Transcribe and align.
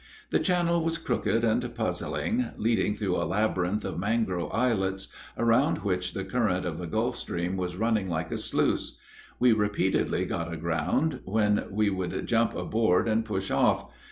The 0.31 0.39
channel 0.39 0.83
was 0.83 0.97
crooked 0.97 1.43
and 1.43 1.75
puzzling, 1.75 2.47
leading 2.57 2.95
through 2.95 3.17
a 3.17 3.23
labyrinth 3.25 3.85
of 3.85 3.99
mangrove 3.99 4.51
islets, 4.51 5.09
around 5.37 5.83
which 5.83 6.13
the 6.15 6.25
current 6.25 6.65
of 6.65 6.79
the 6.79 6.87
Gulf 6.87 7.15
Stream 7.15 7.55
was 7.55 7.75
running 7.75 8.09
like 8.09 8.31
a 8.31 8.37
sluice; 8.37 8.97
we 9.37 9.53
repeatedly 9.53 10.25
got 10.25 10.51
aground, 10.51 11.19
when 11.23 11.65
we 11.69 11.91
would 11.91 12.25
jump 12.25 12.55
overboard 12.55 13.07
and 13.07 13.23
push 13.23 13.51
off. 13.51 13.91